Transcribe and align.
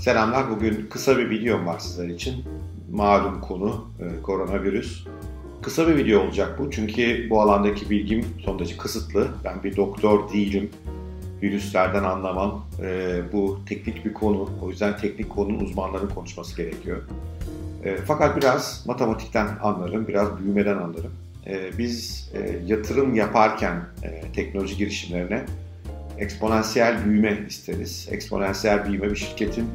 Selamlar. 0.00 0.50
Bugün 0.50 0.86
kısa 0.90 1.18
bir 1.18 1.30
videom 1.30 1.66
var 1.66 1.78
sizler 1.78 2.08
için. 2.08 2.44
Malum 2.90 3.40
konu 3.40 3.88
e, 4.00 4.22
koronavirüs. 4.22 5.06
Kısa 5.62 5.88
bir 5.88 5.96
video 5.96 6.20
olacak 6.20 6.58
bu 6.58 6.70
çünkü 6.70 7.30
bu 7.30 7.40
alandaki 7.40 7.90
bilgim 7.90 8.24
son 8.44 8.58
derece 8.58 8.76
kısıtlı. 8.76 9.28
Ben 9.44 9.62
bir 9.62 9.76
doktor 9.76 10.32
değilim. 10.32 10.70
Virüslerden 11.42 12.04
anlamam. 12.04 12.66
E, 12.82 13.20
bu 13.32 13.58
teknik 13.68 14.04
bir 14.04 14.12
konu. 14.12 14.50
O 14.62 14.70
yüzden 14.70 14.96
teknik 14.96 15.30
konunun 15.30 15.60
uzmanlarının 15.60 16.10
konuşması 16.10 16.56
gerekiyor. 16.56 17.02
E, 17.84 17.96
fakat 17.96 18.36
biraz 18.36 18.84
matematikten 18.86 19.48
anlarım, 19.62 20.08
biraz 20.08 20.38
büyümeden 20.38 20.76
anlarım. 20.76 21.12
E, 21.46 21.78
biz 21.78 22.30
e, 22.34 22.58
yatırım 22.66 23.14
yaparken 23.14 23.82
e, 24.02 24.32
teknoloji 24.32 24.76
girişimlerine 24.76 25.44
eksponansiyel 26.20 27.04
büyüme 27.04 27.38
isteriz. 27.48 28.08
Eksponansiyel 28.10 28.84
büyüme 28.88 29.10
bir 29.10 29.16
şirketin 29.16 29.66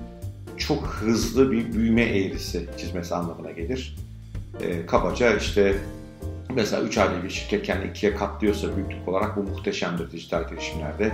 çok 0.57 0.87
hızlı 0.87 1.51
bir 1.51 1.73
büyüme 1.73 2.01
eğrisi 2.01 2.65
çizmesi 2.77 3.15
anlamına 3.15 3.51
gelir. 3.51 3.95
E, 4.61 4.85
kabaca 4.85 5.37
işte 5.37 5.77
mesela 6.55 6.83
3 6.83 6.97
ayda 6.97 7.23
bir 7.23 7.29
şirket 7.29 7.63
kendi 7.63 7.87
ikiye 7.87 8.15
katlıyorsa 8.15 8.75
büyüklük 8.75 9.07
olarak 9.07 9.37
bu 9.37 9.43
muhteşemdir 9.43 10.11
dijital 10.11 10.49
girişimlerde. 10.49 11.13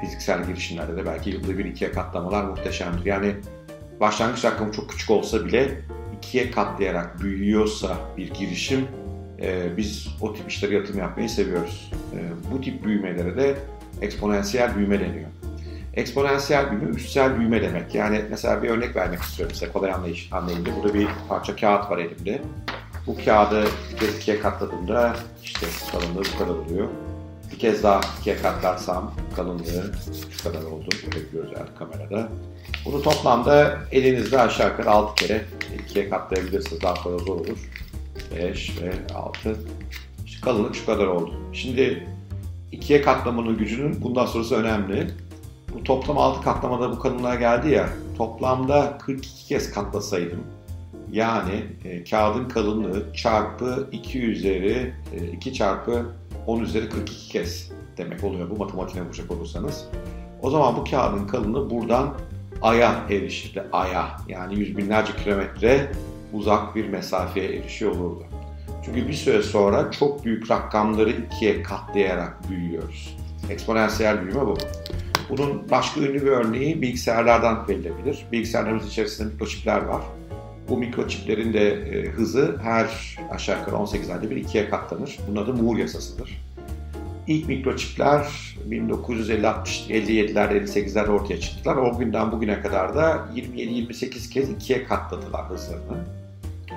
Fiziksel 0.00 0.46
girişimlerde 0.46 0.96
de 0.96 1.06
belki 1.06 1.30
yılda 1.30 1.58
bir 1.58 1.64
ikiye 1.64 1.92
katlamalar 1.92 2.44
muhteşemdir. 2.44 3.06
Yani 3.06 3.34
başlangıç 4.00 4.44
rakamı 4.44 4.72
çok 4.72 4.90
küçük 4.90 5.10
olsa 5.10 5.44
bile 5.44 5.80
ikiye 6.18 6.50
katlayarak 6.50 7.22
büyüyorsa 7.22 7.96
bir 8.16 8.34
girişim 8.34 8.86
e, 9.42 9.76
biz 9.76 10.08
o 10.20 10.34
tip 10.34 10.50
işleri 10.50 10.74
yatırım 10.74 10.98
yapmayı 10.98 11.28
seviyoruz. 11.28 11.92
E, 12.14 12.18
bu 12.52 12.60
tip 12.60 12.84
büyümelere 12.84 13.36
de 13.36 13.54
eksponansiyel 14.02 14.76
büyüme 14.76 15.00
deniyor. 15.00 15.28
Eksponansiyel 15.96 16.70
büyüme, 16.70 16.96
üstsel 16.96 17.38
büyüme 17.38 17.62
demek. 17.62 17.94
Yani 17.94 18.24
mesela 18.30 18.62
bir 18.62 18.68
örnek 18.68 18.96
vermek 18.96 19.22
istiyorum 19.22 19.54
size 19.54 19.72
kolay 19.72 19.92
anlayış, 19.92 20.28
anlayın 20.32 20.64
diye. 20.64 20.76
Burada 20.76 20.94
bir 20.94 21.08
parça 21.28 21.56
kağıt 21.56 21.90
var 21.90 21.98
elimde. 21.98 22.42
Bu 23.06 23.16
kağıdı 23.24 23.64
bir 23.92 23.98
kez 23.98 24.16
ikiye 24.16 24.40
katladığımda 24.40 25.16
işte 25.42 25.66
kalınlığı 25.92 26.22
bu 26.34 26.38
kadar 26.38 26.54
oluyor. 26.54 26.88
Bir 27.52 27.58
kez 27.58 27.82
daha 27.82 28.00
ikiye 28.20 28.36
katlarsam 28.36 29.14
kalınlığı 29.36 29.92
şu 30.30 30.44
kadar 30.44 30.62
oldu. 30.62 30.88
Görebiliyoruz 31.04 31.52
yani 31.52 31.68
kamerada. 31.78 32.28
Bunu 32.84 33.02
toplamda 33.02 33.78
elinizde 33.92 34.40
aşağı 34.40 34.70
yukarı 34.70 34.90
6 34.90 35.14
kere 35.14 35.44
ikiye 35.84 36.10
katlayabilirsiniz. 36.10 36.82
Daha 36.82 36.96
sonra 36.96 37.18
zor 37.18 37.36
olur. 37.36 37.58
5 38.36 38.82
ve 38.82 39.14
6. 39.14 39.56
İşte 40.26 40.40
kalınlık 40.40 40.74
şu 40.74 40.86
kadar 40.86 41.06
oldu. 41.06 41.34
Şimdi 41.52 42.06
ikiye 42.72 43.02
katlamanın 43.02 43.58
gücünün 43.58 44.02
bundan 44.02 44.26
sonrası 44.26 44.54
önemli. 44.54 45.10
Bu 45.74 45.84
toplam 45.84 46.18
6 46.18 46.42
katlamada 46.42 46.90
bu 46.90 46.98
kalınlığa 46.98 47.34
geldi 47.34 47.70
ya, 47.70 47.88
toplamda 48.18 48.98
42 48.98 49.46
kez 49.46 49.72
katlasaydım, 49.72 50.40
yani 51.12 51.64
e, 51.84 52.04
kağıdın 52.04 52.48
kalınlığı 52.48 53.12
çarpı 53.12 53.88
2 53.92 54.22
üzeri 54.22 54.94
e, 55.12 55.26
2 55.26 55.54
çarpı 55.54 56.06
10 56.46 56.60
üzeri 56.60 56.88
42 56.88 57.28
kez 57.28 57.72
demek 57.96 58.24
oluyor 58.24 58.50
bu 58.50 58.56
matematiğine 58.56 59.06
vuracak 59.06 59.30
olursanız. 59.30 59.88
O 60.42 60.50
zaman 60.50 60.76
bu 60.76 60.84
kağıdın 60.84 61.26
kalınlığı 61.26 61.70
buradan 61.70 62.14
Ay'a 62.62 62.94
erişirdi. 63.10 63.64
Ay'a 63.72 64.16
yani 64.28 64.58
yüz 64.58 64.76
binlerce 64.76 65.12
kilometre 65.16 65.92
uzak 66.32 66.76
bir 66.76 66.88
mesafeye 66.88 67.56
erişiyor 67.56 67.90
olurdu. 67.90 68.24
Çünkü 68.84 69.08
bir 69.08 69.12
süre 69.12 69.42
sonra 69.42 69.90
çok 69.90 70.24
büyük 70.24 70.50
rakamları 70.50 71.10
ikiye 71.10 71.62
katlayarak 71.62 72.50
büyüyoruz. 72.50 73.16
Eksponansiyel 73.50 74.22
büyüme 74.22 74.46
bu. 74.46 74.58
Bunun 75.28 75.70
başka 75.70 76.00
ünlü 76.00 76.14
bir 76.14 76.26
örneği 76.26 76.82
bilgisayarlardan 76.82 77.68
verilebilir. 77.68 78.26
Bilgisayarlarımız 78.32 78.86
içerisinde 78.86 79.32
mikroçipler 79.32 79.82
var. 79.82 80.02
Bu 80.68 80.78
mikroçiplerin 80.78 81.52
de 81.52 81.70
e, 81.70 82.08
hızı 82.08 82.56
her 82.62 83.16
aşağı 83.30 83.58
yukarı 83.58 83.76
18 83.76 84.10
ayda 84.10 84.30
bir 84.30 84.36
ikiye 84.36 84.68
katlanır. 84.68 85.18
Bunun 85.28 85.42
adı 85.42 85.54
Moore 85.54 85.80
yasasıdır. 85.80 86.42
İlk 87.26 87.48
mikroçipler 87.48 88.26
1957'lerde 88.70 90.64
58'lerde 90.64 91.08
ortaya 91.08 91.40
çıktılar. 91.40 91.76
O 91.76 91.98
günden 91.98 92.32
bugüne 92.32 92.60
kadar 92.62 92.94
da 92.94 93.28
27-28 93.34 94.30
kez 94.30 94.50
ikiye 94.50 94.84
katladılar 94.84 95.50
hızlarını. 95.50 96.04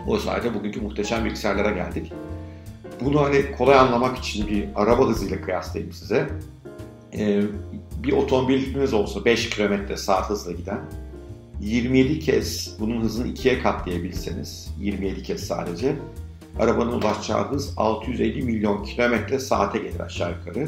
O 0.07 0.17
sayede 0.17 0.53
bugünkü 0.53 0.81
muhteşem 0.81 1.25
bilgisayarlara 1.25 1.71
geldik. 1.71 2.13
Bunu 3.01 3.23
hani 3.23 3.51
kolay 3.51 3.79
anlamak 3.79 4.17
için 4.17 4.47
bir 4.47 4.65
araba 4.75 5.07
hızıyla 5.07 5.41
kıyaslayayım 5.41 5.93
size. 5.93 6.29
Ee, 7.13 7.41
bir 8.03 8.11
otomobiliniz 8.11 8.93
olsa 8.93 9.25
5 9.25 9.49
km 9.49 9.95
saat 9.95 10.29
hızla 10.29 10.51
giden 10.51 10.79
27 11.61 12.19
kez 12.19 12.75
bunun 12.79 13.01
hızını 13.01 13.27
ikiye 13.27 13.59
katlayabilseniz 13.59 14.69
27 14.79 15.23
kez 15.23 15.47
sadece 15.47 15.95
arabanın 16.59 16.91
ulaşacağı 16.91 17.51
hız 17.51 17.73
650 17.77 18.41
milyon 18.41 18.83
kilometre 18.83 19.39
saate 19.39 19.79
gelir 19.79 19.99
aşağı 19.99 20.31
yukarı. 20.31 20.67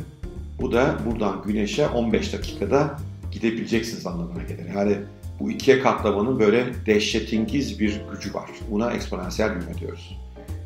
Bu 0.62 0.72
da 0.72 0.98
buradan 1.06 1.44
güneşe 1.46 1.88
15 1.88 2.34
dakikada 2.34 2.98
gidebileceksiniz 3.32 4.08
anlamına 4.08 4.44
gelir. 4.44 4.66
Yani 4.76 4.98
bu 5.40 5.52
ikiye 5.52 5.80
katlamanın 5.80 6.40
böyle 6.40 6.66
dehşetingiz 6.86 7.80
bir 7.80 8.02
gücü 8.12 8.34
var. 8.34 8.50
Buna 8.72 8.92
eksponansiyel 8.92 9.56
büyüme 9.56 9.78
diyoruz. 9.80 10.18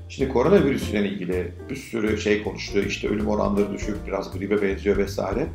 Şimdi 0.09 0.31
koronavirüs 0.31 0.89
ile 0.89 1.09
ilgili 1.09 1.51
bir 1.69 1.75
sürü 1.75 2.21
şey 2.21 2.43
konuştu. 2.43 2.79
İşte 2.79 3.07
ölüm 3.07 3.27
oranları 3.27 3.73
düşük, 3.73 4.07
biraz 4.07 4.33
gribe 4.33 4.61
benziyor 4.61 4.97
vesaire. 4.97 5.47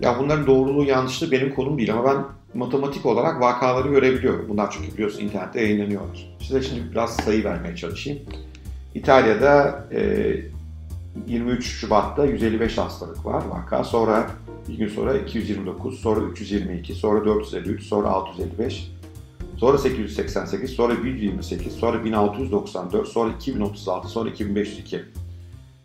Ya 0.00 0.18
bunların 0.18 0.46
doğruluğu 0.46 0.84
yanlışlığı 0.84 1.30
benim 1.30 1.54
konum 1.54 1.78
değil 1.78 1.92
ama 1.92 2.04
ben 2.04 2.24
matematik 2.54 3.06
olarak 3.06 3.40
vakaları 3.40 3.88
görebiliyorum. 3.88 4.48
Bunlar 4.48 4.70
çünkü 4.70 4.94
biliyorsun 4.94 5.20
internette 5.20 5.60
yayınlanıyorlar. 5.60 6.36
Size 6.40 6.62
şimdi 6.62 6.90
biraz 6.90 7.16
sayı 7.16 7.44
vermeye 7.44 7.76
çalışayım. 7.76 8.20
İtalya'da 8.94 9.84
e, 9.92 10.36
23 11.26 11.66
Şubat'ta 11.66 12.24
155 12.24 12.78
hastalık 12.78 13.26
var 13.26 13.42
vaka. 13.50 13.84
Sonra 13.84 14.30
bir 14.68 14.78
gün 14.78 14.88
sonra 14.88 15.18
229, 15.18 16.00
sonra 16.00 16.20
322, 16.20 16.94
sonra 16.94 17.24
453, 17.24 17.82
sonra 17.82 18.08
655, 18.08 18.90
sonra 19.56 19.78
888, 19.78 20.70
sonra 20.70 20.92
128, 20.92 21.72
sonra 21.72 22.04
1694, 22.04 23.08
sonra 23.08 23.32
2036, 23.32 24.08
sonra 24.08 24.30
2502. 24.30 25.04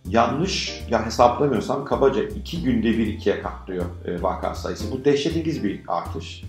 Yanlış 0.09 0.83
ya 0.89 1.05
hesaplamıyorsam 1.05 1.85
kabaca 1.85 2.23
2 2.23 2.63
günde 2.63 2.97
bir 2.97 3.07
ikiye 3.07 3.41
katlıyor 3.41 3.85
e, 4.05 4.21
vaka 4.21 4.55
sayısı. 4.55 4.91
Bu 4.91 5.05
dehşetingiz 5.05 5.63
bir 5.63 5.81
artış. 5.88 6.43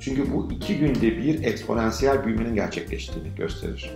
Çünkü 0.00 0.32
bu 0.32 0.48
2 0.52 0.78
günde 0.78 1.02
bir 1.02 1.44
eksponansiyel 1.44 2.24
büyümenin 2.24 2.54
gerçekleştiğini 2.54 3.34
gösterir. 3.36 3.90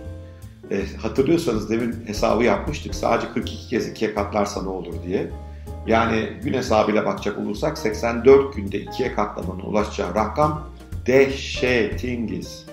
E, 0.71 0.95
hatırlıyorsanız 1.01 1.69
demin 1.69 1.95
hesabı 2.05 2.43
yapmıştık. 2.43 2.95
Sadece 2.95 3.33
42 3.33 3.69
kez 3.69 3.87
ikiye 3.87 4.13
katlarsa 4.13 4.63
ne 4.63 4.69
olur 4.69 4.93
diye. 5.05 5.31
Yani 5.87 6.29
gün 6.43 6.53
hesabıyla 6.53 7.05
bakacak 7.05 7.37
olursak 7.37 7.77
84 7.77 8.55
günde 8.55 8.79
ikiye 8.79 9.13
katlamanın 9.15 9.59
ulaşacağı 9.59 10.15
rakam 10.15 10.69
dehşetingiz. 11.05 12.65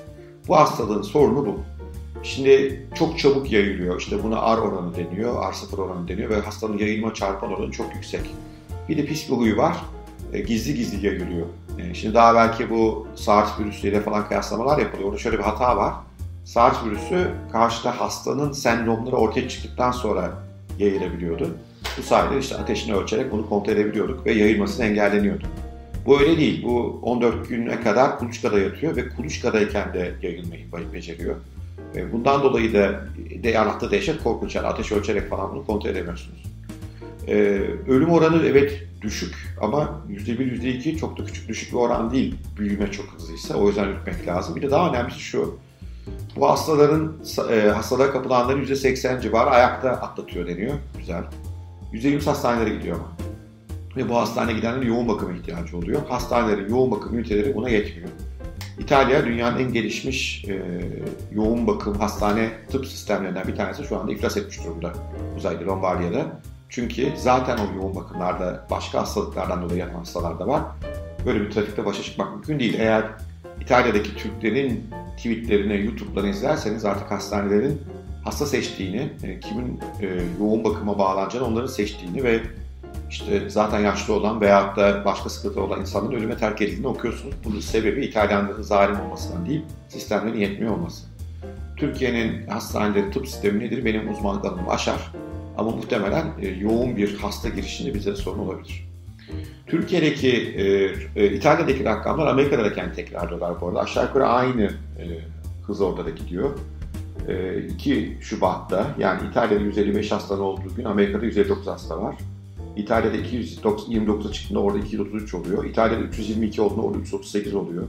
Bu 0.48 0.56
hastalığın 0.56 1.02
sorunu 1.02 1.46
bu. 1.46 1.60
Şimdi 2.24 2.82
çok 2.94 3.18
çabuk 3.18 3.52
yayılıyor. 3.52 4.00
İşte 4.00 4.22
buna 4.22 4.56
R 4.56 4.60
oranı 4.60 4.96
deniyor, 4.96 5.34
R0 5.34 5.76
oranı 5.76 6.08
deniyor 6.08 6.30
ve 6.30 6.40
hastanın 6.40 6.78
yayılma 6.78 7.14
çarpan 7.14 7.52
oranı 7.52 7.70
çok 7.70 7.94
yüksek. 7.94 8.20
Bir 8.88 8.96
de 8.96 9.04
pis 9.04 9.30
bir 9.30 9.36
huyu 9.36 9.56
var. 9.56 9.76
E, 10.32 10.40
gizli 10.40 10.74
gizli 10.74 11.06
yayılıyor. 11.06 11.46
E, 11.78 11.94
şimdi 11.94 12.14
daha 12.14 12.34
belki 12.34 12.70
bu 12.70 13.06
SARS 13.14 13.60
virüsüyle 13.60 14.00
falan 14.00 14.28
kıyaslamalar 14.28 14.78
yapılıyor. 14.78 15.08
Orada 15.08 15.18
şöyle 15.18 15.38
bir 15.38 15.42
hata 15.42 15.76
var. 15.76 15.94
SARS 16.44 16.84
virüsü 16.84 17.30
karşıda 17.52 18.00
hastanın 18.00 18.52
sendromları 18.52 19.16
ortaya 19.16 19.48
çıktıktan 19.48 19.90
sonra 19.90 20.32
yayılabiliyordu. 20.78 21.56
Bu 21.98 22.02
sayede 22.02 22.38
işte 22.38 22.56
ateşini 22.56 22.94
ölçerek 22.94 23.32
bunu 23.32 23.48
kontrol 23.48 23.72
edebiliyorduk 23.72 24.26
ve 24.26 24.32
yayılmasını 24.32 24.86
engelleniyordu. 24.86 25.44
Bu 26.06 26.20
öyle 26.20 26.36
değil. 26.36 26.64
Bu 26.64 27.00
14 27.02 27.48
güne 27.48 27.80
kadar 27.80 28.18
kuluçkada 28.18 28.58
yatıyor 28.58 28.96
ve 28.96 29.08
kuluçkadayken 29.08 29.94
de 29.94 30.14
yayılmayı 30.22 30.92
beceriyor. 30.92 31.36
Bundan 32.12 32.42
dolayı 32.42 32.74
da 32.74 33.00
de 33.42 33.50
yarattığı 33.50 33.90
dehşet 33.90 34.22
korkunç. 34.22 34.54
Yani 34.54 34.66
ateş 34.66 34.92
ölçerek 34.92 35.30
falan 35.30 35.54
bunu 35.54 35.66
kontrol 35.66 35.90
edemiyorsunuz. 35.90 36.42
Ee, 37.28 37.34
ölüm 37.88 38.10
oranı 38.10 38.46
evet 38.46 38.82
düşük 39.02 39.34
ama 39.60 40.02
%1, 40.08 40.38
%2 40.38 40.96
çok 40.96 41.18
da 41.18 41.24
küçük 41.24 41.48
düşük 41.48 41.72
bir 41.72 41.78
oran 41.78 42.12
değil. 42.12 42.34
Büyüme 42.58 42.90
çok 42.90 43.06
hızlıysa 43.06 43.54
o 43.54 43.68
yüzden 43.68 43.88
ürkmek 43.88 44.26
lazım. 44.26 44.56
Bir 44.56 44.62
de 44.62 44.70
daha 44.70 44.90
önemlisi 44.90 45.20
şu. 45.20 45.58
Bu 46.36 46.50
hastaların, 46.50 47.12
e, 47.50 47.68
hastalığa 47.68 48.12
kapılanların 48.12 48.60
%80 48.60 49.20
civarı 49.20 49.50
ayakta 49.50 49.90
atlatıyor 49.90 50.46
deniyor. 50.46 50.74
Güzel. 50.98 51.22
%20 51.92 52.24
hastanelere 52.24 52.74
gidiyor 52.74 52.96
ama. 52.96 53.08
Ve 53.96 54.08
bu 54.08 54.16
hastaneye 54.16 54.52
gidenlerin 54.52 54.88
yoğun 54.88 55.08
bakım 55.08 55.34
ihtiyacı 55.34 55.76
oluyor. 55.76 56.02
Hastanelerin 56.08 56.70
yoğun 56.70 56.90
bakım 56.90 57.18
üniteleri 57.18 57.54
buna 57.54 57.68
yetmiyor. 57.68 58.08
İtalya 58.78 59.26
dünyanın 59.26 59.58
en 59.58 59.72
gelişmiş 59.72 60.44
e, 60.44 60.62
yoğun 61.32 61.66
bakım 61.66 61.94
hastane 61.94 62.50
tıp 62.72 62.86
sistemlerinden 62.86 63.46
bir 63.48 63.56
tanesi 63.56 63.84
şu 63.84 63.98
anda 63.98 64.12
iflas 64.12 64.36
etmiş 64.36 64.64
durumda 64.64 64.92
uzayda 65.36 65.66
Lombardiya'da. 65.66 66.40
Çünkü 66.68 67.12
zaten 67.16 67.58
o 67.58 67.76
yoğun 67.76 67.94
bakımlarda 67.94 68.66
başka 68.70 69.00
hastalıklardan 69.00 69.62
dolayı 69.62 69.78
yatan 69.78 69.94
hastalar 69.94 70.38
da 70.38 70.46
var. 70.46 70.62
Böyle 71.26 71.40
bir 71.40 71.50
trafikte 71.50 71.84
başa 71.84 72.02
çıkmak 72.02 72.32
mümkün 72.32 72.58
değil. 72.58 72.74
Eğer 72.78 73.04
İtalya'daki 73.60 74.16
Türklerin 74.16 74.84
tweetlerini, 75.16 75.84
YouTube'dan 75.84 76.28
izlerseniz 76.28 76.84
artık 76.84 77.10
hastanelerin 77.10 77.80
hasta 78.24 78.46
seçtiğini, 78.46 79.12
e, 79.22 79.40
kimin 79.40 79.80
e, 80.00 80.06
yoğun 80.40 80.64
bakıma 80.64 80.98
bağlanacağını 80.98 81.46
onların 81.46 81.66
seçtiğini 81.66 82.24
ve 82.24 82.40
işte 83.14 83.50
zaten 83.50 83.80
yaşlı 83.80 84.14
olan 84.14 84.40
veyahut 84.40 84.76
da 84.76 85.04
başka 85.04 85.28
sıkıntı 85.28 85.62
olan 85.62 85.80
insanların 85.80 86.16
ölüme 86.16 86.36
terk 86.36 86.62
edildiğini 86.62 86.86
okuyorsunuz. 86.86 87.34
Bunun 87.44 87.60
sebebi 87.60 88.04
İtalyanların 88.04 88.62
zalim 88.62 89.00
olmasından 89.00 89.46
değil, 89.46 89.62
sistemlerin 89.88 90.38
yetmiyor 90.38 90.72
olması. 90.72 91.06
Türkiye'nin 91.76 92.46
hastaneleri, 92.46 93.10
tıp 93.10 93.28
sistemi 93.28 93.60
nedir 93.60 93.84
benim 93.84 94.12
uzmanlık 94.12 94.44
alanımı 94.44 94.70
aşar. 94.70 95.12
Ama 95.58 95.70
muhtemelen 95.70 96.26
e, 96.42 96.48
yoğun 96.48 96.96
bir 96.96 97.18
hasta 97.18 97.48
girişinde 97.48 97.94
bize 97.94 98.16
sorun 98.16 98.38
olabilir. 98.38 98.88
Türkiye'deki, 99.66 100.32
e, 100.36 100.64
e, 101.22 101.30
İtalya'daki 101.32 101.84
rakamlar 101.84 102.26
Amerika'da 102.26 102.64
da 102.64 102.72
kendi 102.72 102.94
tekrarlıyorlar 102.94 103.60
bu 103.60 103.68
arada. 103.68 103.80
Aşağı 103.80 104.04
yukarı 104.04 104.26
aynı 104.26 104.64
e, 104.98 105.04
hız 105.66 105.80
orada 105.80 106.06
da 106.06 106.10
gidiyor. 106.10 106.50
E, 107.28 107.58
2 107.58 108.18
Şubat'ta 108.20 108.86
yani 108.98 109.20
İtalya'da 109.30 109.64
155 109.64 110.12
hastanın 110.12 110.40
olduğu 110.40 110.74
gün 110.76 110.84
Amerika'da 110.84 111.24
159 111.24 111.66
hasta 111.66 112.02
var. 112.02 112.14
İtalya'da 112.76 113.16
229'a 113.16 114.32
çıktığında 114.32 114.60
orada 114.60 114.78
233 114.78 115.34
oluyor. 115.34 115.64
İtalya'da 115.64 116.02
322 116.02 116.62
olduğunda 116.62 116.82
orada 116.82 116.98
338 116.98 117.54
oluyor. 117.54 117.84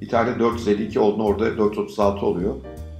İtalya'da 0.00 0.38
452 0.38 1.00
olduğunda 1.00 1.22
orada 1.22 1.58
436 1.58 2.26
oluyor. 2.26 2.54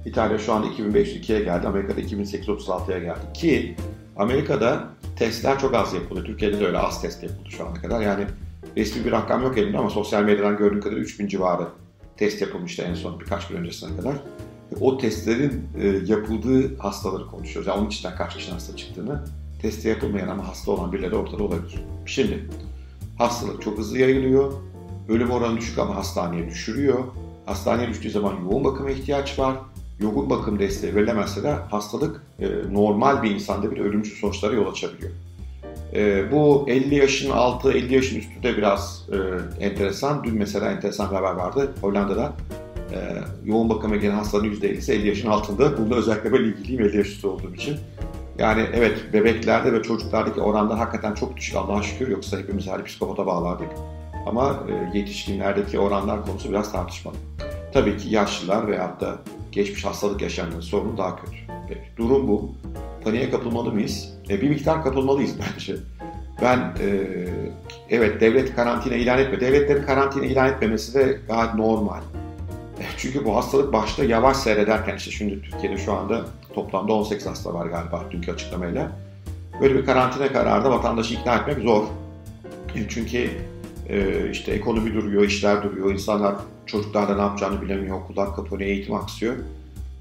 İtalya 0.05 0.37
şu 0.37 0.53
anda 0.53 0.67
2502'ye 0.67 1.39
geldi. 1.39 1.67
Amerika'da 1.67 2.01
2836'ya 2.01 2.99
geldi. 2.99 3.33
Ki 3.33 3.75
Amerika'da 4.17 4.87
testler 5.15 5.59
çok 5.59 5.73
az 5.73 5.93
yapıldı. 5.93 6.23
Türkiye'de 6.23 6.59
de 6.59 6.67
öyle 6.67 6.77
az 6.77 7.01
test 7.01 7.23
yapıldı 7.23 7.49
şu 7.49 7.67
ana 7.67 7.73
kadar. 7.73 8.01
Yani 8.01 8.25
resmi 8.77 9.05
bir 9.05 9.11
rakam 9.11 9.43
yok 9.43 9.57
elimde 9.57 9.77
ama 9.77 9.89
sosyal 9.89 10.23
medyadan 10.23 10.57
gördüğüm 10.57 10.81
kadar 10.81 10.97
3000 10.97 11.27
civarı 11.27 11.67
test 12.17 12.41
yapılmıştı 12.41 12.83
en 12.83 12.93
son 12.93 13.19
birkaç 13.19 13.47
gün 13.47 13.57
öncesine 13.57 13.97
kadar. 13.97 14.15
O 14.81 14.97
testlerin 14.97 15.63
e, 15.81 15.87
yapıldığı 15.87 16.77
hastaları 16.77 17.27
konuşuyoruz. 17.27 17.67
Yani 17.67 17.79
onun 17.79 17.89
içinden 17.89 18.15
kaç 18.15 18.35
kişi 18.37 18.51
hasta 18.51 18.75
çıktığını 18.77 19.23
testi 19.63 19.87
yapılmayan 19.87 20.27
ama 20.27 20.47
hasta 20.47 20.71
olan 20.71 20.91
birileri 20.91 21.15
ortada 21.15 21.43
olabilir. 21.43 21.83
Şimdi 22.05 22.43
hastalık 23.17 23.61
çok 23.61 23.77
hızlı 23.77 23.99
yayılıyor. 23.99 24.53
Ölüm 25.09 25.31
oranı 25.31 25.57
düşük 25.57 25.79
ama 25.79 25.95
hastaneye 25.95 26.49
düşürüyor. 26.49 26.99
Hastaneye 27.45 27.89
düştüğü 27.89 28.09
zaman 28.09 28.33
yoğun 28.43 28.63
bakıma 28.63 28.91
ihtiyaç 28.91 29.39
var. 29.39 29.55
Yoğun 29.99 30.29
bakım 30.29 30.59
desteği 30.59 30.95
verilemezse 30.95 31.43
de 31.43 31.51
hastalık 31.51 32.23
e, 32.39 32.47
normal 32.71 33.23
bir 33.23 33.31
insanda 33.31 33.71
bir 33.71 33.77
ölümcül 33.77 34.15
sonuçlara 34.15 34.53
yol 34.53 34.71
açabiliyor. 34.71 35.11
E, 35.93 36.31
bu 36.31 36.65
50 36.67 36.95
yaşın 36.95 37.31
altı, 37.31 37.71
50 37.71 37.93
yaşın 37.93 38.19
üstü 38.19 38.43
de 38.43 38.57
biraz 38.57 39.09
e, 39.11 39.65
enteresan. 39.65 40.23
Dün 40.23 40.37
mesela 40.37 40.71
enteresan 40.71 41.11
bir 41.11 41.15
haber 41.15 41.31
vardı. 41.31 41.73
Hollanda'da 41.81 42.33
e, 42.91 42.97
yoğun 43.45 43.69
bakıma 43.69 43.95
gelen 43.95 44.15
hastaların 44.15 44.51
%50'si 44.51 44.93
50 44.93 45.07
yaşın 45.07 45.29
altında. 45.29 45.77
Bunda 45.77 45.95
özellikle 45.95 46.33
ben 46.33 46.43
ilgiliyim 46.43 46.85
50 46.85 46.97
yaş 46.97 47.07
üstü 47.07 47.27
olduğum 47.27 47.55
için. 47.55 47.77
Yani 48.37 48.65
evet 48.73 49.13
bebeklerde 49.13 49.73
ve 49.73 49.83
çocuklardaki 49.83 50.41
oranlar 50.41 50.77
hakikaten 50.77 51.13
çok 51.13 51.37
düşük 51.37 51.55
Allah'a 51.55 51.83
şükür 51.83 52.07
yoksa 52.07 52.37
hepimiz 52.37 52.67
her 52.67 52.83
psikopata 52.83 53.25
bağlardık. 53.25 53.69
Ama 54.25 54.63
e, 54.69 54.97
yetişkinlerdeki 54.97 55.79
oranlar 55.79 56.25
konusu 56.25 56.49
biraz 56.49 56.71
tartışmalı. 56.71 57.15
Tabii 57.73 57.97
ki 57.97 58.09
yaşlılar 58.09 58.67
veyahut 58.67 59.01
da 59.01 59.15
geçmiş 59.51 59.85
hastalık 59.85 60.21
yaşayanların 60.21 60.61
sorunu 60.61 60.97
daha 60.97 61.15
kötü. 61.15 61.37
Peki, 61.67 61.81
durum 61.97 62.27
bu. 62.27 62.51
Paniğe 63.03 63.31
kapılmalı 63.31 63.71
mıyız? 63.71 64.13
E, 64.29 64.41
bir 64.41 64.49
miktar 64.49 64.83
kapılmalıyız 64.83 65.35
bence. 65.55 65.75
Ben 66.41 66.57
e, 66.57 67.07
evet 67.89 68.21
devlet 68.21 68.55
karantina 68.55 68.95
ilan 68.95 69.19
etme. 69.19 69.39
Devletlerin 69.39 69.83
karantina 69.83 70.25
ilan 70.25 70.49
etmemesi 70.49 70.93
de 70.93 71.19
gayet 71.27 71.53
normal. 71.55 72.01
Çünkü 73.03 73.25
bu 73.25 73.35
hastalık 73.35 73.73
başta 73.73 74.03
yavaş 74.03 74.37
seyrederken 74.37 74.97
işte 74.97 75.11
şimdi 75.11 75.41
Türkiye'de 75.41 75.77
şu 75.77 75.93
anda 75.93 76.25
toplamda 76.53 76.93
18 76.93 77.27
hasta 77.27 77.53
var 77.53 77.65
galiba 77.65 78.03
dünkü 78.11 78.31
açıklamayla. 78.31 78.91
Böyle 79.61 79.75
bir 79.75 79.85
karantina 79.85 80.33
kararında 80.33 80.71
vatandaşı 80.71 81.13
ikna 81.13 81.35
etmek 81.35 81.57
zor. 81.57 81.83
Çünkü 82.89 83.29
e, 83.89 84.29
işte 84.31 84.51
ekonomi 84.51 84.93
duruyor, 84.93 85.23
işler 85.23 85.63
duruyor, 85.63 85.93
insanlar 85.93 86.35
çocuklar 86.65 87.17
ne 87.17 87.21
yapacağını 87.21 87.61
bilemiyor, 87.61 88.01
okullar 88.01 88.35
kapanıyor, 88.35 88.69
eğitim 88.69 88.95
aksıyor. 88.95 89.35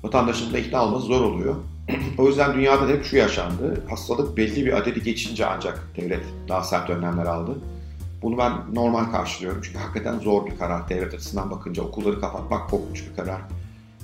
Vatandaşın 0.02 0.52
da 0.52 0.58
ikna 0.58 0.84
olması 0.84 1.06
zor 1.06 1.20
oluyor. 1.20 1.54
o 2.18 2.26
yüzden 2.26 2.54
dünyada 2.54 2.88
hep 2.88 3.04
şu 3.04 3.16
yaşandı. 3.16 3.82
Hastalık 3.90 4.36
belli 4.36 4.66
bir 4.66 4.78
adedi 4.78 5.02
geçince 5.02 5.46
ancak 5.46 5.88
devlet 5.96 6.24
daha 6.48 6.64
sert 6.64 6.90
önlemler 6.90 7.26
aldı. 7.26 7.58
Bunu 8.22 8.38
ben 8.38 8.52
normal 8.74 9.04
karşılıyorum 9.04 9.60
çünkü 9.64 9.78
hakikaten 9.78 10.18
zor 10.18 10.46
bir 10.46 10.58
karar 10.58 10.88
devlet 10.88 11.14
açısından 11.14 11.50
bakınca. 11.50 11.82
Okulları 11.82 12.20
kapatmak 12.20 12.70
korkunç 12.70 13.04
bir 13.10 13.16
karar. 13.16 13.40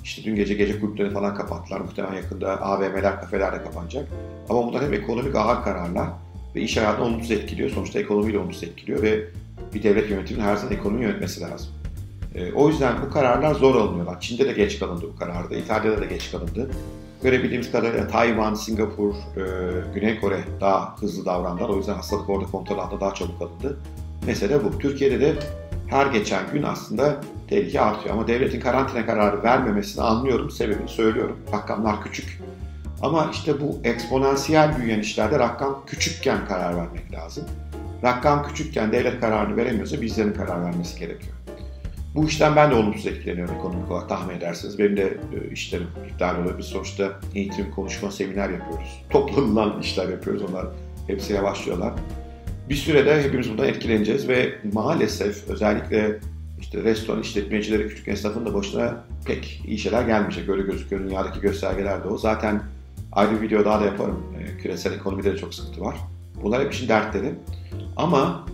İşte 0.03 0.23
dün 0.23 0.35
gece 0.35 0.53
gece 0.53 0.79
kulüpleri 0.79 1.09
falan 1.09 1.35
kapattılar. 1.35 1.79
Muhtemelen 1.79 2.15
yakında 2.15 2.61
AVM'ler, 2.61 3.21
kafeler 3.21 3.59
de 3.59 3.63
kapanacak. 3.63 4.07
Ama 4.49 4.67
bunlar 4.67 4.85
hep 4.85 4.93
ekonomik 4.93 5.35
ağır 5.35 5.63
kararlar 5.63 6.07
ve 6.55 6.61
iş 6.61 6.77
hayatını 6.77 7.05
olumsuz 7.05 7.31
etkiliyor. 7.31 7.69
Sonuçta 7.69 7.99
ekonomiyi 7.99 8.33
de 8.33 8.39
olumsuz 8.39 8.63
etkiliyor 8.63 9.01
ve 9.01 9.25
bir 9.73 9.83
devlet 9.83 10.09
yönetiminin 10.09 10.45
her 10.45 10.55
zaman 10.55 10.73
ekonomi 10.73 11.03
yönetmesi 11.03 11.41
lazım. 11.41 11.69
E, 12.35 12.53
o 12.53 12.69
yüzden 12.69 12.93
bu 13.05 13.09
kararlar 13.13 13.55
zor 13.55 13.75
alınıyorlar. 13.75 14.21
Çin'de 14.21 14.45
de 14.45 14.53
geç 14.53 14.79
kalındı 14.79 15.05
bu 15.13 15.19
kararda, 15.19 15.55
İtalya'da 15.55 16.01
da 16.01 16.05
geç 16.05 16.31
kalındı. 16.31 16.71
Görebildiğimiz 17.23 17.71
kadarıyla 17.71 18.07
Tayvan, 18.07 18.53
Singapur, 18.53 19.13
e, 19.13 19.41
Güney 19.93 20.19
Kore 20.19 20.39
daha 20.61 20.97
hızlı 20.97 21.25
davrandılar. 21.25 21.69
O 21.69 21.77
yüzden 21.77 21.93
hastalık 21.93 22.29
orada 22.29 22.51
kontrol 22.51 22.77
altında 22.77 23.01
daha 23.01 23.13
çabuk 23.13 23.41
alındı. 23.41 23.79
Mesele 24.27 24.63
bu. 24.63 24.79
Türkiye'de 24.79 25.19
de 25.19 25.33
her 25.87 26.05
geçen 26.05 26.51
gün 26.53 26.63
aslında 26.63 27.21
tehlike 27.47 27.81
artıyor. 27.81 28.15
Ama 28.15 28.27
devletin 28.27 28.59
karantina 28.59 29.05
kararı 29.05 29.43
vermemesini 29.43 30.03
anlıyorum, 30.03 30.51
sebebini 30.51 30.89
söylüyorum. 30.89 31.37
Rakamlar 31.53 32.03
küçük. 32.03 32.41
Ama 33.01 33.29
işte 33.33 33.61
bu 33.61 33.79
eksponansiyel 33.83 34.77
büyüyen 34.77 34.99
işlerde 34.99 35.39
rakam 35.39 35.83
küçükken 35.85 36.45
karar 36.47 36.77
vermek 36.77 37.13
lazım. 37.13 37.43
Rakam 38.03 38.47
küçükken 38.47 38.91
devlet 38.91 39.21
kararını 39.21 39.57
veremiyorsa 39.57 40.01
bizlerin 40.01 40.33
karar 40.33 40.63
vermesi 40.63 40.99
gerekiyor. 40.99 41.33
Bu 42.15 42.25
işten 42.25 42.55
ben 42.55 42.71
de 42.71 42.75
olumsuz 42.75 43.07
etkileniyorum 43.07 43.55
ekonomik 43.55 43.91
olarak 43.91 44.09
tahmin 44.09 44.35
edersiniz. 44.35 44.79
Benim 44.79 44.97
de 44.97 45.03
e, 45.07 45.51
işlerim 45.51 45.87
iptal 46.09 46.41
oluyor. 46.41 46.57
Biz 46.57 46.65
sonuçta 46.65 47.19
eğitim, 47.35 47.71
konuşma, 47.71 48.11
seminer 48.11 48.49
yapıyoruz. 48.49 49.05
Toplanılan 49.09 49.81
işler 49.81 50.09
yapıyoruz. 50.09 50.43
Onlar 50.49 50.65
hepsi 51.07 51.33
yavaşlıyorlar. 51.33 51.93
Bir 52.69 52.75
sürede 52.75 53.23
hepimiz 53.23 53.49
bundan 53.49 53.67
etkileneceğiz 53.67 54.27
ve 54.27 54.55
maalesef 54.73 55.47
özellikle 55.47 56.19
işte 56.59 56.83
restoran 56.83 57.21
işletmecileri, 57.21 57.87
küçük 57.87 58.07
esnafın 58.07 58.45
da 58.45 58.53
başına 58.53 59.03
pek 59.25 59.61
iyi 59.67 59.77
şeyler 59.77 60.01
gelmeyecek. 60.01 60.49
Öyle 60.49 60.61
gözüküyor. 60.61 61.03
Dünyadaki 61.03 61.41
göstergeler 61.41 62.03
de 62.03 62.07
o. 62.07 62.17
Zaten 62.17 62.61
ayrı 63.11 63.31
bir 63.31 63.41
video 63.41 63.65
daha 63.65 63.81
da 63.81 63.85
yaparım. 63.85 64.23
E, 64.39 64.57
küresel 64.61 64.93
ekonomide 64.93 65.33
de 65.33 65.37
çok 65.37 65.53
sıkıntı 65.53 65.81
var. 65.81 65.95
Bunlar 66.43 66.65
hep 66.65 66.73
işin 66.73 66.87
dertleri. 66.87 67.35
Ama 67.97 68.45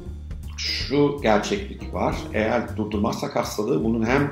şu 0.57 1.19
gerçeklik 1.21 1.93
var. 1.93 2.15
Eğer 2.33 2.77
durdurmazsak 2.77 3.35
hastalığı 3.35 3.83
bunun 3.83 4.05
hem 4.05 4.31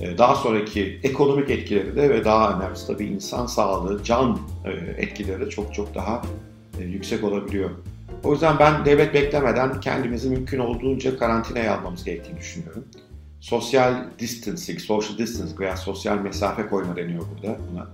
e, 0.00 0.18
daha 0.18 0.34
sonraki 0.34 1.00
ekonomik 1.02 1.50
etkileri 1.50 1.96
de 1.96 2.10
ve 2.10 2.24
daha 2.24 2.58
önemlisi 2.58 2.86
tabii 2.86 3.06
insan 3.06 3.46
sağlığı, 3.46 4.04
can 4.04 4.38
e, 4.64 4.70
etkileri 5.02 5.40
de 5.40 5.50
çok 5.50 5.74
çok 5.74 5.94
daha 5.94 6.22
e, 6.80 6.84
yüksek 6.84 7.24
olabiliyor. 7.24 7.70
O 8.24 8.32
yüzden 8.32 8.58
ben 8.58 8.84
devlet 8.84 9.14
beklemeden 9.14 9.80
kendimizi 9.80 10.30
mümkün 10.30 10.58
olduğunca 10.58 11.18
karantinaya 11.18 11.78
almamız 11.78 12.04
gerektiğini 12.04 12.38
düşünüyorum. 12.38 12.84
Sosyal 13.40 13.94
distancing, 14.18 14.80
social 14.80 15.18
distancing 15.18 15.60
veya 15.60 15.76
sosyal 15.76 16.18
mesafe 16.18 16.66
koyma 16.66 16.96
deniyor 16.96 17.22
burada 17.34 17.56
buna. 17.72 17.86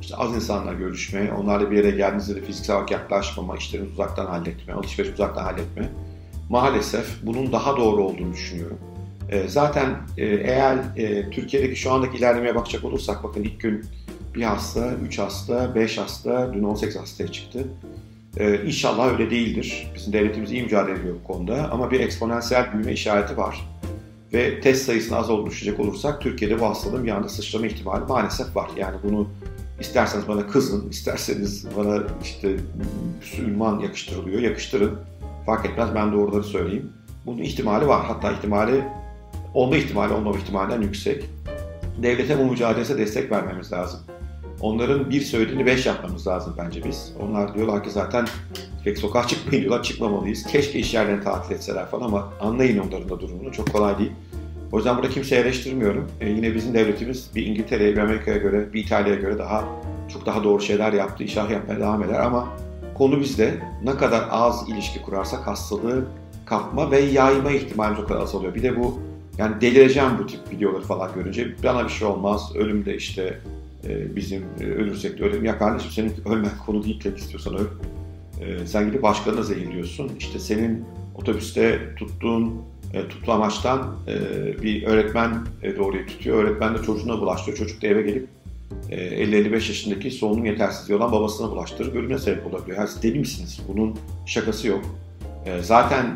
İşte 0.00 0.16
az 0.16 0.34
insanla 0.34 0.72
görüşme, 0.72 1.32
onlarla 1.32 1.70
bir 1.70 1.76
yere 1.76 1.90
geldiğinizde 1.90 2.34
de 2.34 2.40
fiziksel 2.40 2.76
olarak 2.76 2.90
yaklaşmama, 2.90 3.56
işlerinizi 3.56 3.92
uzaktan 3.92 4.26
halletme, 4.26 4.72
alışveriş 4.72 5.12
uzaktan 5.12 5.42
halletme 5.42 5.88
maalesef 6.52 7.06
bunun 7.22 7.52
daha 7.52 7.76
doğru 7.76 8.04
olduğunu 8.04 8.32
düşünüyorum. 8.32 8.78
E, 9.28 9.48
zaten 9.48 9.96
e, 10.16 10.24
eğer 10.26 10.78
e, 10.96 11.30
Türkiye'deki 11.30 11.76
şu 11.76 11.92
andaki 11.92 12.18
ilerlemeye 12.18 12.54
bakacak 12.54 12.84
olursak 12.84 13.24
bakın 13.24 13.42
ilk 13.42 13.60
gün 13.60 13.84
bir 14.34 14.42
hasta, 14.42 14.92
üç 15.06 15.18
hasta, 15.18 15.74
beş 15.74 15.98
hasta, 15.98 16.54
dün 16.54 16.62
18 16.62 16.96
hastaya 16.96 17.32
çıktı. 17.32 17.64
Ee, 18.36 18.60
inşallah 18.66 19.12
öyle 19.12 19.30
değildir. 19.30 19.90
Bizim 19.94 20.12
devletimiz 20.12 20.52
iyi 20.52 20.62
mücadele 20.62 20.98
ediyor 20.98 21.14
bu 21.14 21.32
konuda 21.32 21.70
ama 21.72 21.90
bir 21.90 22.00
eksponansiyel 22.00 22.72
büyüme 22.72 22.92
işareti 22.92 23.36
var. 23.36 23.68
Ve 24.32 24.60
test 24.60 24.84
sayısını 24.84 25.18
az 25.18 25.30
olduğunu 25.30 25.50
düşünecek 25.50 25.80
olursak 25.80 26.20
Türkiye'de 26.20 26.60
bu 26.60 26.66
hastalığın 26.66 27.04
bir 27.04 27.10
anda 27.10 27.28
sıçrama 27.28 27.66
ihtimali 27.66 28.04
maalesef 28.04 28.56
var. 28.56 28.70
Yani 28.76 28.96
bunu 29.02 29.28
isterseniz 29.80 30.28
bana 30.28 30.46
kızın, 30.46 30.90
isterseniz 30.90 31.66
bana 31.76 32.02
işte 32.22 32.56
Süleyman 33.22 33.80
yakıştırılıyor, 33.80 34.40
yakıştırın. 34.40 34.98
Fark 35.46 35.66
etmez 35.66 35.88
ben 35.94 36.12
doğruları 36.12 36.44
söyleyeyim. 36.44 36.92
Bunun 37.26 37.38
ihtimali 37.38 37.88
var. 37.88 38.04
Hatta 38.06 38.32
ihtimali 38.32 38.84
olma 39.54 39.76
ihtimali 39.76 40.12
olmama 40.12 40.38
ihtimalinden 40.38 40.82
yüksek. 40.82 41.24
Devlete 42.02 42.38
bu 42.38 42.44
mücadelesine 42.44 42.98
destek 42.98 43.30
vermemiz 43.30 43.72
lazım. 43.72 44.00
Onların 44.62 45.10
bir 45.10 45.20
söylediğini 45.20 45.66
beş 45.66 45.86
yapmamız 45.86 46.26
lazım 46.26 46.54
bence 46.58 46.84
biz. 46.84 47.12
Onlar 47.20 47.54
diyorlar 47.54 47.84
ki 47.84 47.90
zaten 47.90 48.26
pek 48.84 48.98
sokağa 48.98 49.26
çıkmayın 49.26 49.62
diyorlar 49.62 49.82
çıkmamalıyız. 49.82 50.46
Keşke 50.46 50.78
iş 50.78 50.94
yerlerini 50.94 51.24
tatil 51.24 51.54
etseler 51.54 51.86
falan 51.86 52.04
ama 52.04 52.32
anlayın 52.40 52.78
onların 52.78 53.08
da 53.08 53.20
durumunu 53.20 53.52
çok 53.52 53.72
kolay 53.72 53.98
değil. 53.98 54.12
O 54.72 54.76
yüzden 54.76 54.96
burada 54.96 55.08
kimseyi 55.08 55.40
eleştirmiyorum. 55.40 56.08
E, 56.20 56.28
yine 56.28 56.54
bizim 56.54 56.74
devletimiz 56.74 57.30
bir 57.34 57.46
İngiltere'ye, 57.46 57.92
bir 57.92 57.98
Amerika'ya 57.98 58.36
göre, 58.36 58.72
bir 58.72 58.84
İtalya'ya 58.84 59.20
göre 59.20 59.38
daha 59.38 59.64
çok 60.12 60.26
daha 60.26 60.44
doğru 60.44 60.62
şeyler 60.62 60.92
yaptı, 60.92 61.24
işah 61.24 61.50
yapmaya 61.50 61.80
devam 61.80 62.02
eder 62.02 62.20
ama 62.20 62.48
konu 62.94 63.20
bizde. 63.20 63.54
Ne 63.84 63.96
kadar 63.96 64.24
az 64.30 64.68
ilişki 64.68 65.02
kurarsak 65.02 65.46
hastalığı 65.46 66.04
kapma 66.46 66.90
ve 66.90 67.00
yayma 67.00 67.50
ihtimalimiz 67.50 68.04
o 68.04 68.06
kadar 68.06 68.20
azalıyor. 68.20 68.54
Bir 68.54 68.62
de 68.62 68.80
bu 68.80 68.98
yani 69.38 69.60
delireceğim 69.60 70.10
bu 70.18 70.26
tip 70.26 70.40
videoları 70.52 70.82
falan 70.82 71.10
görünce. 71.14 71.54
Bana 71.64 71.84
bir 71.84 71.90
şey 71.90 72.08
olmaz, 72.08 72.52
ölüm 72.56 72.84
de 72.84 72.96
işte 72.96 73.38
bizim 74.16 74.44
e, 74.60 74.64
ölürsek 74.64 75.18
de 75.18 75.24
ölelim. 75.24 75.44
Ya 75.44 75.58
kardeşim 75.58 75.90
senin 75.90 76.12
ölmen 76.36 76.58
konu 76.66 76.84
değil 76.84 77.00
tek 77.00 77.18
istiyorsan 77.18 77.54
öl. 77.54 77.66
E, 78.40 78.66
sen 78.66 78.86
gidip 78.86 79.02
başkalarına 79.02 79.42
zehirliyorsun. 79.42 80.10
İşte 80.18 80.38
senin 80.38 80.84
otobüste 81.14 81.94
tuttuğun 81.96 82.62
e, 82.94 83.08
tutlamaçtan 83.08 83.96
e, 84.08 84.62
bir 84.62 84.82
öğretmen 84.82 85.34
e, 85.62 85.76
doğruyu 85.76 86.06
tutuyor. 86.06 86.44
Öğretmen 86.44 86.74
de 86.74 86.82
çocuğuna 86.82 87.20
bulaştırıyor. 87.20 87.58
Çocuk 87.58 87.82
da 87.82 87.86
eve 87.86 88.02
gelip 88.02 88.28
e, 88.90 89.24
50-55 89.24 89.52
yaşındaki 89.54 90.10
solunum 90.10 90.44
yetersizliği 90.44 90.98
olan 90.98 91.12
babasına 91.12 91.50
bulaştırıp 91.50 91.94
ölümüne 91.94 92.18
sebep 92.18 92.46
olabiliyor. 92.46 92.78
Yani 92.78 92.88
deli 93.02 93.18
misiniz? 93.18 93.60
Bunun 93.68 93.98
şakası 94.26 94.68
yok. 94.68 94.84
Zaten 95.60 96.06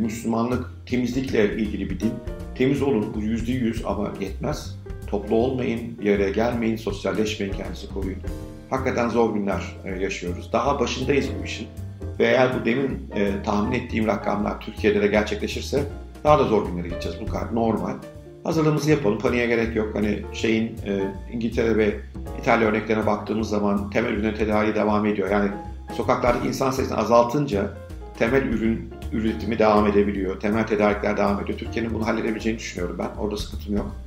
Müslümanlık 0.00 0.70
temizlikle 0.86 1.56
ilgili 1.56 1.90
bir 1.90 2.00
din. 2.00 2.12
Temiz 2.54 2.82
olun, 2.82 3.06
bu 3.14 3.20
yüzde 3.20 3.52
yüz 3.52 3.82
ama 3.86 4.12
yetmez. 4.20 4.76
Toplu 5.06 5.36
olmayın, 5.36 5.98
bir 6.00 6.16
araya 6.16 6.30
gelmeyin, 6.30 6.76
sosyalleşmeyin, 6.76 7.52
kendinizi 7.52 7.88
koruyun. 7.88 8.18
Hakikaten 8.70 9.08
zor 9.08 9.34
günler 9.34 9.62
e, 9.84 9.90
yaşıyoruz. 10.02 10.52
Daha 10.52 10.80
başındayız 10.80 11.28
bu 11.40 11.44
işin. 11.44 11.68
Ve 12.18 12.24
eğer 12.24 12.60
bu 12.60 12.64
demin 12.64 13.10
e, 13.16 13.42
tahmin 13.42 13.72
ettiğim 13.72 14.06
rakamlar 14.06 14.60
Türkiye'de 14.60 15.02
de 15.02 15.06
gerçekleşirse 15.06 15.82
daha 16.24 16.38
da 16.38 16.44
zor 16.44 16.66
günlere 16.66 16.88
gideceğiz. 16.88 17.18
Bu 17.20 17.26
kadar 17.26 17.54
normal. 17.54 17.94
Hazırlığımızı 18.44 18.90
yapalım. 18.90 19.18
Paniğe 19.18 19.46
gerek 19.46 19.76
yok. 19.76 19.94
Hani 19.94 20.22
şeyin 20.32 20.66
e, 20.86 21.14
İngiltere 21.32 21.76
ve 21.76 21.96
İtalya 22.40 22.68
örneklerine 22.68 23.06
baktığımız 23.06 23.48
zaman 23.48 23.90
temel 23.90 24.12
ürün 24.12 24.34
tedavi 24.34 24.74
devam 24.74 25.06
ediyor. 25.06 25.30
Yani 25.30 25.50
sokaklardaki 25.92 26.48
insan 26.48 26.70
sayısını 26.70 26.98
azaltınca 26.98 27.70
temel 28.18 28.42
ürün 28.42 28.90
üretimi 29.12 29.58
devam 29.58 29.86
edebiliyor. 29.86 30.40
Temel 30.40 30.66
tedarikler 30.66 31.16
devam 31.16 31.40
ediyor. 31.40 31.58
Türkiye'nin 31.58 31.94
bunu 31.94 32.06
halledebileceğini 32.06 32.58
düşünüyorum 32.58 32.96
ben. 32.98 33.20
Orada 33.20 33.36
sıkıntım 33.36 33.76
yok. 33.76 34.05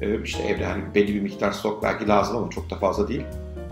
E, 0.00 0.22
işte 0.22 0.42
evde 0.42 0.64
hani 0.64 0.82
belli 0.94 1.14
bir 1.14 1.20
miktar 1.20 1.52
stok 1.52 1.82
belki 1.82 2.08
lazım 2.08 2.36
ama 2.36 2.50
çok 2.50 2.70
da 2.70 2.76
fazla 2.76 3.08
değil. 3.08 3.22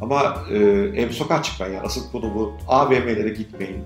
Ama 0.02 0.36
e, 0.50 0.56
ev 0.96 1.10
sokağa 1.10 1.42
çıkmayın. 1.42 1.74
Yani 1.74 1.86
asıl 1.86 2.10
konu 2.12 2.34
bu. 2.34 2.52
AVM'lere 2.68 3.28
gitmeyin. 3.28 3.78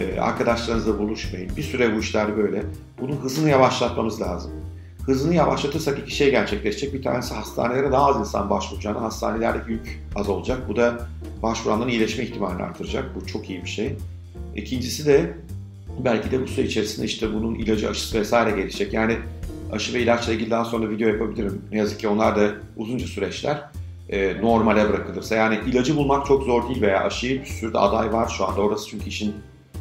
E, 0.00 0.20
arkadaşlarınızla 0.20 0.98
buluşmayın. 0.98 1.56
Bir 1.56 1.62
süre 1.62 1.96
bu 1.96 2.00
işler 2.00 2.36
böyle. 2.36 2.62
Bunun 3.00 3.16
hızını 3.16 3.50
yavaşlatmamız 3.50 4.20
lazım. 4.20 4.50
Hızını 5.06 5.34
yavaşlatırsak 5.34 5.98
iki 5.98 6.14
şey 6.14 6.30
gerçekleşecek. 6.30 6.94
Bir 6.94 7.02
tanesi 7.02 7.34
hastanelere 7.34 7.92
daha 7.92 8.06
az 8.06 8.20
insan 8.20 8.50
başvuracağını, 8.50 8.98
hastanelerdeki 8.98 9.72
yük 9.72 10.02
az 10.16 10.28
olacak. 10.28 10.58
Bu 10.68 10.76
da 10.76 10.98
başvuranların 11.42 11.88
iyileşme 11.88 12.24
ihtimalini 12.24 12.62
artıracak. 12.62 13.04
Bu 13.14 13.26
çok 13.26 13.50
iyi 13.50 13.62
bir 13.62 13.68
şey. 13.68 13.96
İkincisi 14.56 15.06
de 15.06 15.34
belki 16.04 16.30
de 16.30 16.42
bu 16.42 16.46
süre 16.46 16.66
içerisinde 16.66 17.06
işte 17.06 17.34
bunun 17.34 17.54
ilacı, 17.54 17.90
aşısı 17.90 18.20
vesaire 18.20 18.56
gelecek. 18.56 18.92
Yani 18.92 19.16
aşı 19.72 19.94
ve 19.94 20.00
ilaçla 20.00 20.32
ilgili 20.32 20.50
daha 20.50 20.64
sonra 20.64 20.90
video 20.90 21.08
yapabilirim. 21.08 21.62
Ne 21.72 21.78
yazık 21.78 22.00
ki 22.00 22.08
onlar 22.08 22.36
da 22.36 22.50
uzunca 22.76 23.06
süreçler 23.06 23.64
e, 24.08 24.40
normale 24.42 24.88
bırakılırsa. 24.88 25.36
Yani 25.36 25.58
ilacı 25.66 25.96
bulmak 25.96 26.26
çok 26.26 26.42
zor 26.42 26.68
değil 26.68 26.82
veya 26.82 27.04
aşıyı 27.04 27.40
bir 27.40 27.46
sürü 27.46 27.72
de 27.72 27.78
aday 27.78 28.12
var 28.12 28.28
şu 28.28 28.44
anda. 28.48 28.60
Orası 28.60 28.88
çünkü 28.88 29.08
işin 29.08 29.34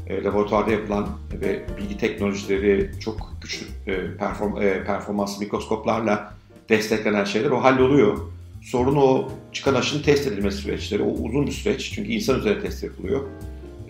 e, 0.08 0.24
laboratuvarda 0.24 0.72
yapılan 0.72 1.08
ve 1.42 1.66
bilgi 1.78 1.98
teknolojileri 1.98 2.92
çok 3.00 3.32
güçlü 3.42 3.66
e, 3.88 4.18
perform, 4.18 4.62
e, 4.62 4.84
performanslı 4.84 5.44
mikroskoplarla 5.44 6.34
desteklenen 6.70 7.24
şeyler 7.24 7.52
o 7.52 7.64
halloluyor. 7.64 8.18
Sorun 8.62 8.96
o 8.96 9.30
çıkan 9.54 9.74
aşının 9.74 10.04
test 10.04 10.28
edilmesi 10.28 10.58
süreçleri. 10.58 11.04
O 11.04 11.10
uzun 11.10 11.48
bir 11.48 11.52
süreç 11.52 11.92
çünkü 11.94 12.12
insan 12.12 12.40
üzerinde 12.40 12.62
test 12.62 12.84
yapılıyor. 12.84 13.22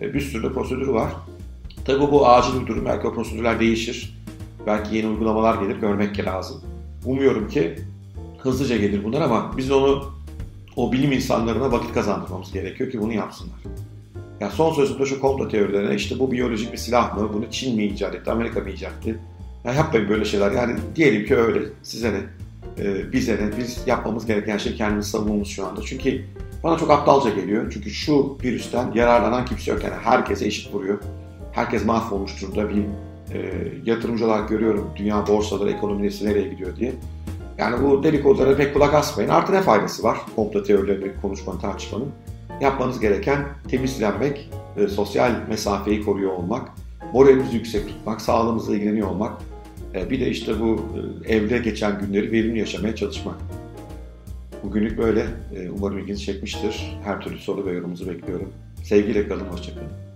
E, 0.00 0.14
bir 0.14 0.20
sürü 0.20 0.42
de 0.42 0.52
prosedür 0.52 0.88
var. 0.88 1.12
Tabii 1.84 2.00
bu 2.00 2.28
acil 2.28 2.60
bir 2.60 2.66
durum. 2.66 2.84
Belki 2.84 3.06
o 3.06 3.14
prosedürler 3.14 3.60
değişir. 3.60 4.17
Belki 4.68 4.96
yeni 4.96 5.06
uygulamalar 5.06 5.62
gelir. 5.62 5.76
Görmek 5.76 6.26
lazım. 6.26 6.60
Umuyorum 7.04 7.48
ki 7.48 7.74
hızlıca 8.38 8.76
gelir 8.76 9.04
bunlar 9.04 9.20
ama 9.20 9.52
biz 9.56 9.70
onu 9.70 10.04
o 10.76 10.92
bilim 10.92 11.12
insanlarına 11.12 11.72
vakit 11.72 11.94
kazandırmamız 11.94 12.52
gerekiyor 12.52 12.90
ki 12.90 13.00
bunu 13.00 13.12
yapsınlar. 13.12 13.58
Ya 14.40 14.50
son 14.50 14.72
sözümde 14.72 15.06
şu 15.06 15.20
komplo 15.20 15.48
teorilerine 15.48 15.94
işte 15.94 16.18
bu 16.18 16.32
biyolojik 16.32 16.72
bir 16.72 16.78
silah 16.78 17.16
mı, 17.16 17.30
bunu 17.32 17.50
Çin 17.50 17.76
mi 17.76 17.84
icat 17.84 18.14
etti, 18.14 18.30
Amerika 18.30 18.60
mı 18.60 18.70
icat 18.70 18.92
etti? 18.92 19.18
Ya 19.64 19.72
yapmayın 19.72 20.08
böyle 20.08 20.24
şeyler. 20.24 20.50
Yani 20.52 20.76
diyelim 20.96 21.26
ki 21.26 21.36
öyle, 21.36 21.60
size 21.82 22.12
ne, 22.12 22.20
e, 22.84 23.12
bize 23.12 23.34
ne, 23.34 23.58
biz 23.58 23.82
yapmamız 23.86 24.26
gereken 24.26 24.58
şey 24.58 24.74
kendimizi 24.74 25.10
savunmamız 25.10 25.48
şu 25.48 25.66
anda. 25.66 25.82
Çünkü 25.82 26.24
bana 26.64 26.78
çok 26.78 26.90
aptalca 26.90 27.30
geliyor. 27.30 27.72
Çünkü 27.72 27.90
şu 27.90 28.38
virüsten 28.44 28.92
yararlanan 28.94 29.44
kimse 29.44 29.70
yok. 29.70 29.84
Yani 29.84 29.94
herkese 29.94 30.46
eşit 30.46 30.74
vuruyor. 30.74 30.98
Herkes 31.52 31.84
mahvolmuş 31.84 32.42
durumda. 32.42 32.68
Bir 32.68 32.84
e, 33.34 33.50
yatırımcı 33.84 34.26
olarak 34.26 34.48
görüyorum 34.48 34.90
dünya 34.96 35.26
borsaları, 35.26 35.70
ekonomisi 35.70 36.26
nereye 36.26 36.48
gidiyor 36.48 36.76
diye. 36.76 36.92
Yani 37.58 37.84
bu 37.84 38.02
dedikodulara 38.02 38.56
pek 38.56 38.74
kulak 38.74 38.94
asmayın. 38.94 39.28
Artı 39.28 39.52
ne 39.52 39.62
faydası 39.62 40.02
var 40.02 40.18
komplo 40.36 40.62
teorilerini 40.62 41.12
konuşmanın, 41.22 41.58
tartışmanın? 41.58 42.08
Yapmanız 42.60 43.00
gereken 43.00 43.44
temizlenmek, 43.68 44.50
e, 44.76 44.88
sosyal 44.88 45.32
mesafeyi 45.48 46.02
koruyor 46.02 46.32
olmak, 46.32 46.68
moralimizi 47.14 47.56
yüksek 47.56 47.88
tutmak, 47.88 48.20
sağlığımızla 48.20 48.74
ilgileniyor 48.74 49.08
olmak. 49.08 49.42
E, 49.94 50.10
bir 50.10 50.20
de 50.20 50.30
işte 50.30 50.60
bu 50.60 50.80
e, 51.24 51.34
evde 51.34 51.58
geçen 51.58 52.00
günleri 52.00 52.32
verimli 52.32 52.58
yaşamaya 52.58 52.96
çalışmak. 52.96 53.36
Bugünlük 54.62 54.98
böyle. 54.98 55.26
E, 55.56 55.70
umarım 55.70 55.98
ilginizi 55.98 56.24
çekmiştir. 56.24 56.98
Her 57.04 57.20
türlü 57.20 57.38
soru 57.38 57.66
ve 57.66 57.72
yorumunuzu 57.72 58.08
bekliyorum. 58.08 58.52
Sevgiyle 58.82 59.28
kalın, 59.28 59.44
hoşçakalın. 59.44 60.07